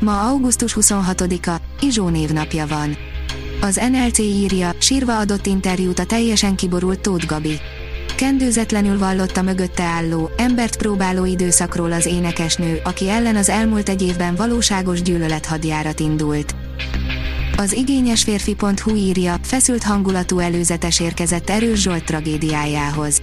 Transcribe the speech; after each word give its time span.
Ma 0.00 0.20
augusztus 0.20 0.76
26-a, 0.80 1.60
Izsó 1.80 2.08
névnapja 2.08 2.66
van. 2.66 2.96
Az 3.60 3.80
NLC 3.90 4.18
írja, 4.18 4.72
sírva 4.78 5.18
adott 5.18 5.46
interjút 5.46 5.98
a 5.98 6.04
teljesen 6.04 6.56
kiborult 6.56 7.00
Tóth 7.00 7.26
Gabi. 7.26 7.58
Kendőzetlenül 8.16 8.98
vallotta 8.98 9.42
mögötte 9.42 9.82
álló, 9.82 10.30
embert 10.36 10.76
próbáló 10.76 11.24
időszakról 11.24 11.92
az 11.92 12.06
énekesnő, 12.06 12.80
aki 12.84 13.08
ellen 13.08 13.36
az 13.36 13.48
elmúlt 13.48 13.88
egy 13.88 14.02
évben 14.02 14.34
valóságos 14.34 15.02
gyűlölet 15.02 15.46
indult. 15.98 16.54
Az 17.56 17.72
igényes 17.72 18.22
férfi.hu 18.22 18.94
írja, 18.94 19.36
feszült 19.42 19.82
hangulatú 19.82 20.38
előzetes 20.38 21.00
érkezett 21.00 21.50
Erős 21.50 21.80
Zsolt 21.80 22.04
tragédiájához. 22.04 23.20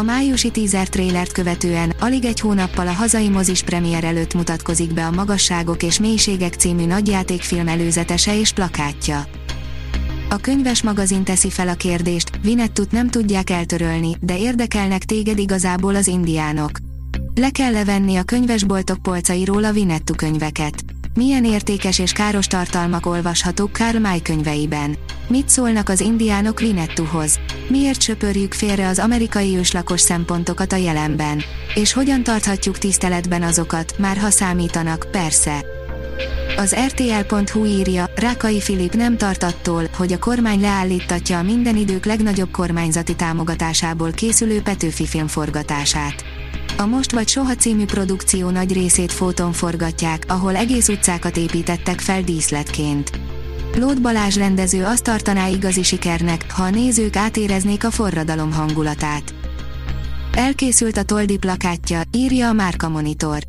A 0.00 0.02
májusi 0.02 0.50
teaser 0.50 0.88
trailert 0.88 1.32
követően 1.32 1.92
alig 1.98 2.24
egy 2.24 2.40
hónappal 2.40 2.86
a 2.86 2.92
hazai 2.92 3.28
mozis 3.28 3.62
premier 3.62 4.04
előtt 4.04 4.34
mutatkozik 4.34 4.94
be 4.94 5.06
a 5.06 5.10
Magasságok 5.10 5.82
és 5.82 5.98
Mélységek 5.98 6.54
című 6.54 6.84
nagyjátékfilm 6.84 7.68
előzetese 7.68 8.38
és 8.38 8.52
plakátja. 8.52 9.24
A 10.28 10.36
könyves 10.36 10.82
magazin 10.82 11.24
teszi 11.24 11.50
fel 11.50 11.68
a 11.68 11.74
kérdést, 11.74 12.30
Vinettut 12.42 12.92
nem 12.92 13.08
tudják 13.08 13.50
eltörölni, 13.50 14.16
de 14.20 14.38
érdekelnek 14.38 15.04
téged 15.04 15.38
igazából 15.38 15.94
az 15.94 16.06
indiánok. 16.06 16.70
Le 17.34 17.50
kell 17.50 17.72
levenni 17.72 18.16
a 18.16 18.22
könyvesboltok 18.22 19.02
polcairól 19.02 19.64
a 19.64 19.72
Vinettu 19.72 20.14
könyveket. 20.14 20.84
Milyen 21.14 21.44
értékes 21.44 21.98
és 21.98 22.12
káros 22.12 22.46
tartalmak 22.46 23.06
olvashatók 23.06 23.72
Karl 23.72 23.98
May 23.98 24.22
könyveiben? 24.22 24.96
Mit 25.28 25.48
szólnak 25.48 25.88
az 25.88 26.00
indiánok 26.00 26.60
Vinettuhoz? 26.60 27.38
Miért 27.68 28.02
söpörjük 28.02 28.52
félre 28.52 28.88
az 28.88 28.98
amerikai 28.98 29.56
őslakos 29.56 30.00
szempontokat 30.00 30.72
a 30.72 30.76
jelenben? 30.76 31.42
És 31.74 31.92
hogyan 31.92 32.22
tarthatjuk 32.22 32.78
tiszteletben 32.78 33.42
azokat, 33.42 33.98
már 33.98 34.16
ha 34.16 34.30
számítanak, 34.30 35.08
persze. 35.10 35.64
Az 36.56 36.76
RTL.hu 36.86 37.64
írja, 37.64 38.10
Rákai 38.16 38.60
Filip 38.60 38.94
nem 38.94 39.16
tart 39.16 39.42
attól, 39.42 39.88
hogy 39.96 40.12
a 40.12 40.18
kormány 40.18 40.60
leállítatja 40.60 41.38
a 41.38 41.42
minden 41.42 41.76
idők 41.76 42.04
legnagyobb 42.04 42.50
kormányzati 42.50 43.14
támogatásából 43.14 44.10
készülő 44.10 44.60
Petőfi 44.60 45.06
film 45.06 45.26
forgatását. 45.26 46.24
A 46.80 46.86
Most 46.86 47.12
vagy 47.12 47.28
Soha 47.28 47.54
című 47.54 47.84
produkció 47.84 48.50
nagy 48.50 48.72
részét 48.72 49.12
fóton 49.12 49.52
forgatják, 49.52 50.24
ahol 50.28 50.56
egész 50.56 50.88
utcákat 50.88 51.36
építettek 51.36 52.00
fel 52.00 52.22
díszletként. 52.22 53.20
Lót 53.76 54.02
Balázs 54.02 54.36
rendező 54.36 54.84
azt 54.84 55.02
tartaná 55.02 55.46
igazi 55.46 55.82
sikernek, 55.82 56.52
ha 56.52 56.62
a 56.62 56.70
nézők 56.70 57.16
átéreznék 57.16 57.84
a 57.84 57.90
forradalom 57.90 58.52
hangulatát. 58.52 59.34
Elkészült 60.34 60.96
a 60.96 61.02
Toldi 61.02 61.38
plakátja, 61.38 62.00
írja 62.12 62.48
a 62.48 62.52
Márka 62.52 62.88
Monitor. 62.88 63.44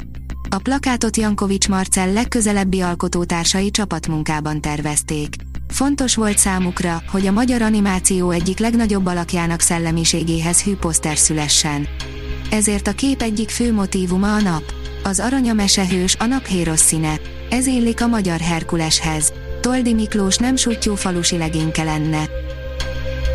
A 0.50 0.58
plakátot 0.58 1.18
Jankovics 1.18 1.70
Marcel 1.70 2.12
legközelebbi 2.12 2.82
alkotótársai 2.82 3.72
csapatmunkában 3.72 4.62
tervezték. 4.62 5.36
Fontos 5.68 6.16
volt 6.16 6.38
számukra, 6.38 7.04
hogy 7.12 7.28
a 7.28 7.32
magyar 7.32 7.62
animáció 7.62 8.30
egyik 8.30 8.60
legnagyobb 8.60 9.06
alakjának 9.06 9.60
szellemiségéhez 9.60 10.64
hű 10.64 10.76
poszter 10.76 11.18
szülessen. 11.18 11.88
Ezért 12.52 12.88
a 12.88 12.92
kép 12.92 13.22
egyik 13.22 13.50
fő 13.50 13.73
motívuma 13.73 14.36
a 14.36 14.42
nap. 14.42 14.64
Az 15.04 15.20
aranya 15.20 15.54
mesehős 15.54 16.16
a 16.20 16.26
nap 16.26 16.48
színe. 16.76 17.20
Ez 17.50 17.66
illik 17.66 18.02
a 18.02 18.08
magyar 18.08 18.39
Herkuleshez. 18.39 19.34
Toldi 19.62 19.94
Miklós 19.94 20.38
nem 20.38 20.56
sutyó 20.56 20.95
falusi 20.95 21.38
legényke 21.38 21.84
lenne. 21.84 22.30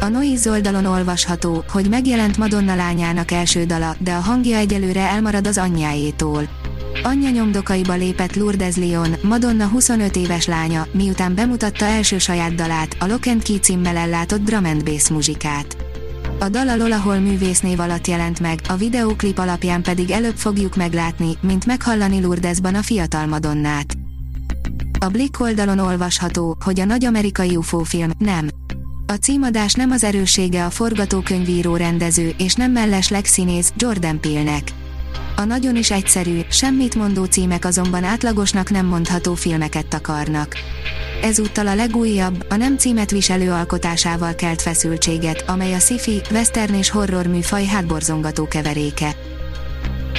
A 0.00 0.08
Noiz 0.08 0.46
oldalon 0.46 0.84
olvasható, 0.84 1.64
hogy 1.68 1.88
megjelent 1.88 2.36
Madonna 2.36 2.74
lányának 2.74 3.30
első 3.30 3.64
dala, 3.64 3.96
de 3.98 4.12
a 4.12 4.20
hangja 4.20 4.56
egyelőre 4.56 5.00
elmarad 5.00 5.46
az 5.46 5.58
anyjáétól. 5.58 6.48
Anyja 7.02 7.30
nyomdokaiba 7.30 7.94
lépett 7.94 8.36
Lourdes 8.36 8.76
Leon, 8.76 9.14
Madonna 9.22 9.66
25 9.66 10.16
éves 10.16 10.46
lánya, 10.46 10.86
miután 10.92 11.34
bemutatta 11.34 11.84
első 11.84 12.18
saját 12.18 12.54
dalát, 12.54 12.96
a 13.00 13.06
Lock 13.06 13.26
and 13.26 13.42
Key 13.42 13.58
címmel 13.58 13.96
ellátott 13.96 14.44
drum 14.44 14.64
and 14.64 14.84
bass 14.84 15.08
muzsikát. 15.08 15.85
A 16.38 16.48
dal 16.48 16.68
a 16.68 16.76
Lola 16.76 16.96
Hall 16.96 17.18
művésznév 17.18 17.80
alatt 17.80 18.06
jelent 18.06 18.40
meg, 18.40 18.60
a 18.68 18.76
videóklip 18.76 19.38
alapján 19.38 19.82
pedig 19.82 20.10
előbb 20.10 20.36
fogjuk 20.36 20.76
meglátni, 20.76 21.36
mint 21.40 21.66
meghallani 21.66 22.20
Lourdesban 22.20 22.74
a 22.74 22.82
fiatal 22.82 23.26
Madonnát. 23.26 23.96
A 25.00 25.06
Blick 25.06 25.40
oldalon 25.40 25.78
olvasható, 25.78 26.56
hogy 26.64 26.80
a 26.80 26.84
nagy 26.84 27.04
amerikai 27.04 27.56
UFO 27.56 27.78
film 27.78 28.10
nem. 28.18 28.48
A 29.06 29.12
címadás 29.12 29.72
nem 29.72 29.90
az 29.90 30.04
erőssége 30.04 30.64
a 30.64 30.70
forgatókönyvíró 30.70 31.76
rendező 31.76 32.34
és 32.38 32.54
nem 32.54 32.72
mellesleg 32.72 33.24
színész 33.24 33.72
Jordan 33.76 34.20
Peele-nek. 34.20 34.72
A 35.36 35.44
nagyon 35.44 35.76
is 35.76 35.90
egyszerű, 35.90 36.40
semmit 36.50 36.94
mondó 36.94 37.24
címek 37.24 37.64
azonban 37.64 38.04
átlagosnak 38.04 38.70
nem 38.70 38.86
mondható 38.86 39.34
filmeket 39.34 39.86
takarnak. 39.86 40.56
Ezúttal 41.22 41.66
a 41.66 41.74
legújabb, 41.74 42.46
a 42.48 42.56
nem 42.56 42.76
címet 42.76 43.10
viselő 43.10 43.50
alkotásával 43.50 44.34
kelt 44.34 44.62
feszültséget, 44.62 45.44
amely 45.46 45.74
a 45.74 45.78
sci-fi, 45.78 46.20
western 46.30 46.74
és 46.74 46.90
horror 46.90 47.26
műfaj 47.26 47.64
hátborzongató 47.64 48.48
keveréke. 48.48 49.16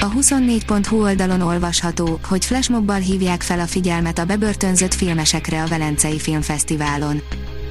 A 0.00 0.12
24.hu 0.12 1.02
oldalon 1.02 1.40
olvasható, 1.40 2.18
hogy 2.28 2.44
flashmobbal 2.44 2.98
hívják 2.98 3.42
fel 3.42 3.60
a 3.60 3.66
figyelmet 3.66 4.18
a 4.18 4.24
bebörtönzött 4.24 4.94
filmesekre 4.94 5.62
a 5.62 5.66
Velencei 5.66 6.18
Filmfesztiválon. 6.18 7.22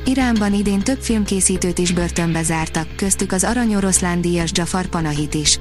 Iránban 0.06 0.54
idén 0.54 0.80
több 0.80 1.00
filmkészítőt 1.00 1.78
is 1.78 1.92
börtönbe 1.92 2.44
zártak, 2.44 2.96
köztük 2.96 3.32
az 3.32 3.44
Arany 3.44 3.76
Oroszlán 3.76 4.22
díjas 4.22 4.52
Jafar 4.54 4.86
Panahit 4.86 5.34
is. 5.34 5.58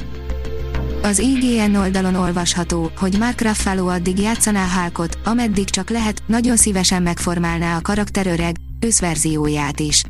Az 1.02 1.18
IGN 1.18 1.74
oldalon 1.74 2.14
olvasható, 2.14 2.90
hogy 2.96 3.18
Mark 3.18 3.40
Ruffalo 3.40 3.86
addig 3.86 4.18
játszaná 4.18 4.66
Hulkot, 4.66 5.18
ameddig 5.24 5.70
csak 5.70 5.90
lehet, 5.90 6.22
nagyon 6.26 6.56
szívesen 6.56 7.02
megformálná 7.02 7.76
a 7.76 7.80
karakter 7.80 8.26
öreg, 8.26 8.56
őszverzióját 8.80 9.80
is. 9.80 10.02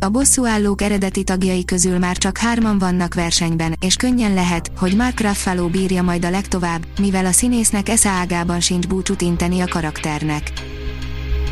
A 0.00 0.08
bosszúállók 0.08 0.82
eredeti 0.82 1.24
tagjai 1.24 1.64
közül 1.64 1.98
már 1.98 2.16
csak 2.16 2.38
hárman 2.38 2.78
vannak 2.78 3.14
versenyben, 3.14 3.76
és 3.80 3.96
könnyen 3.96 4.34
lehet, 4.34 4.70
hogy 4.76 4.96
Mark 4.96 5.20
Ruffalo 5.20 5.68
bírja 5.68 6.02
majd 6.02 6.24
a 6.24 6.30
legtovább, 6.30 6.86
mivel 7.00 7.26
a 7.26 7.32
színésznek 7.32 7.88
esze 7.88 8.08
ágában 8.08 8.60
sincs 8.60 8.86
búcsút 8.86 9.20
inteni 9.20 9.60
a 9.60 9.66
karakternek. 9.66 10.52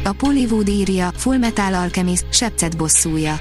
A 0.04 0.12
Pollywood 0.12 0.68
írja, 0.68 1.10
Full 1.16 1.38
Metal 1.38 1.74
Alchemist, 1.74 2.26
Sepcet 2.30 2.76
bosszúja. 2.76 3.36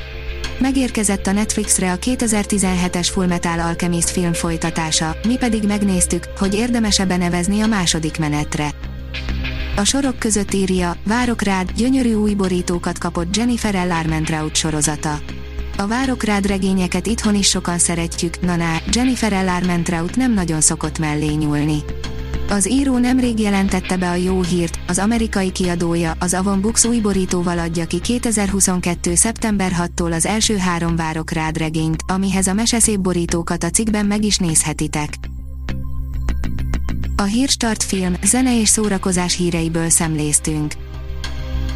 Megérkezett 0.60 1.28
a 1.28 1.32
Netflixre 1.32 1.92
a 1.92 1.98
2017-es 1.98 3.08
Fullmetal 3.12 3.60
Alchemist 3.60 4.10
film 4.10 4.34
folytatása, 4.34 5.16
mi 5.28 5.38
pedig 5.38 5.64
megnéztük, 5.64 6.28
hogy 6.38 6.54
érdemese 6.54 7.06
benevezni 7.06 7.62
a 7.62 7.66
második 7.66 8.20
menetre. 8.20 8.70
A 9.76 9.84
sorok 9.84 10.20
között 10.20 10.54
írja, 10.54 10.96
várok 11.06 11.42
rád, 11.42 11.72
gyönyörű 11.72 12.14
új 12.14 12.34
borítókat 12.34 12.98
kapott 12.98 13.36
Jennifer 13.36 13.88
L. 13.88 13.92
Armentrout 13.92 14.56
sorozata. 14.56 15.20
A 15.78 15.88
Várok 15.88 16.24
rád 16.24 16.46
regényeket 16.46 17.08
itthon 17.08 17.36
is 17.36 17.50
sokan 17.50 17.78
szeretjük, 17.78 18.42
na 18.42 18.56
Jennifer 18.92 19.46
L. 19.46 19.50
Armentrout 19.50 20.16
nem 20.16 20.34
nagyon 20.34 20.62
szokott 20.62 21.00
mellé 21.00 21.34
nyúlni. 21.34 21.84
Az 22.50 22.70
író 22.70 22.98
nemrég 22.98 23.40
jelentette 23.40 23.98
be 23.98 24.10
a 24.10 24.16
jó 24.16 24.42
hírt, 24.42 24.80
az 24.88 24.98
amerikai 24.98 25.52
kiadója, 25.52 26.14
az 26.20 26.34
Avon 26.34 26.62
Books 26.62 26.86
új 26.86 27.00
borítóval 27.00 27.60
adja 27.60 27.86
ki 27.86 28.00
2022. 28.00 29.16
szeptember 29.16 29.72
6-tól 29.80 30.14
az 30.14 30.26
első 30.26 30.58
három 30.58 30.96
Várok 30.96 31.32
rád 31.32 31.58
regényt, 31.58 32.04
amihez 32.08 32.48
a 32.48 32.54
meseszép 32.54 33.00
borítókat 33.00 33.64
a 33.64 33.70
cikkben 33.70 34.06
meg 34.06 34.24
is 34.24 34.38
nézhetitek. 34.38 35.18
A 37.16 37.24
Hírstart 37.24 37.84
film, 37.84 38.14
zene 38.24 38.60
és 38.60 38.70
szórakozás 38.70 39.36
híreiből 39.36 39.90
szemléztünk. 39.90 40.74